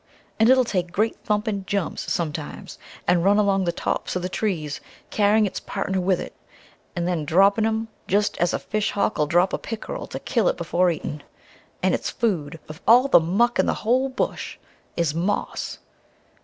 An' 0.39 0.47
it'll 0.49 0.63
take 0.65 0.91
great 0.91 1.15
thumpin' 1.23 1.63
jumps 1.67 2.11
sometimes, 2.11 2.79
an' 3.07 3.21
run 3.21 3.37
along 3.37 3.65
the 3.65 3.71
tops 3.71 4.15
of 4.15 4.23
the 4.23 4.29
trees, 4.29 4.81
carrying 5.11 5.45
its 5.45 5.59
partner 5.59 6.01
with 6.01 6.19
it, 6.19 6.35
an' 6.95 7.05
then 7.05 7.23
droppin' 7.23 7.65
him 7.65 7.87
jest 8.07 8.35
as 8.39 8.51
a 8.51 8.57
fish 8.57 8.89
hawk'll 8.93 9.25
drop 9.27 9.53
a 9.53 9.59
pickerel 9.59 10.07
to 10.07 10.17
kill 10.19 10.47
it 10.49 10.57
before 10.57 10.89
eatin'. 10.89 11.21
An' 11.83 11.93
its 11.93 12.09
food, 12.09 12.59
of 12.67 12.81
all 12.87 13.09
the 13.09 13.19
muck 13.19 13.59
in 13.59 13.67
the 13.67 13.75
whole 13.85 14.09
Bush 14.09 14.57
is 14.97 15.13
moss!" 15.13 15.77